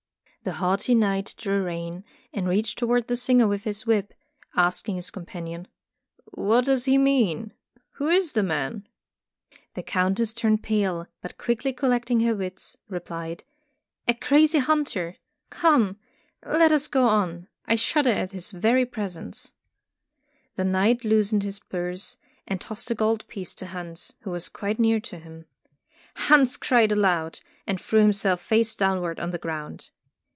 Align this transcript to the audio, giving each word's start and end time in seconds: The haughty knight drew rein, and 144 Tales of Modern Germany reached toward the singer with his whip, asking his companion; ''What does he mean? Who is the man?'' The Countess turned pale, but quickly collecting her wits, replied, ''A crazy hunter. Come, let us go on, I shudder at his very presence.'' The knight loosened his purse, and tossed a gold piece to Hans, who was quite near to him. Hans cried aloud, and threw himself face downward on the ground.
The 0.43 0.53
haughty 0.53 0.95
knight 0.95 1.35
drew 1.37 1.61
rein, 1.63 2.03
and 2.33 2.47
144 2.47 3.01
Tales 3.01 3.29
of 3.29 3.37
Modern 3.37 3.37
Germany 3.37 3.51
reached 3.51 3.69
toward 3.69 3.69
the 3.69 3.73
singer 3.75 3.75
with 3.75 3.75
his 3.75 3.85
whip, 3.85 4.13
asking 4.55 4.95
his 4.95 5.11
companion; 5.11 5.67
''What 6.35 6.63
does 6.65 6.85
he 6.85 6.97
mean? 6.97 7.53
Who 7.99 8.07
is 8.09 8.31
the 8.31 8.41
man?'' 8.41 8.87
The 9.75 9.83
Countess 9.83 10.33
turned 10.33 10.63
pale, 10.63 11.05
but 11.21 11.37
quickly 11.37 11.71
collecting 11.71 12.21
her 12.21 12.33
wits, 12.33 12.75
replied, 12.89 13.43
''A 14.07 14.15
crazy 14.19 14.57
hunter. 14.57 15.17
Come, 15.51 15.99
let 16.43 16.71
us 16.71 16.87
go 16.87 17.05
on, 17.05 17.47
I 17.67 17.75
shudder 17.75 18.09
at 18.09 18.31
his 18.31 18.49
very 18.49 18.87
presence.'' 18.87 19.53
The 20.55 20.63
knight 20.63 21.03
loosened 21.05 21.43
his 21.43 21.59
purse, 21.59 22.17
and 22.47 22.59
tossed 22.59 22.89
a 22.89 22.95
gold 22.95 23.27
piece 23.27 23.53
to 23.53 23.67
Hans, 23.67 24.13
who 24.21 24.31
was 24.31 24.49
quite 24.49 24.79
near 24.79 24.99
to 25.01 25.19
him. 25.19 25.45
Hans 26.15 26.57
cried 26.57 26.91
aloud, 26.91 27.41
and 27.67 27.79
threw 27.79 27.99
himself 27.99 28.41
face 28.41 28.73
downward 28.73 29.19
on 29.19 29.29
the 29.29 29.37
ground. 29.37 29.91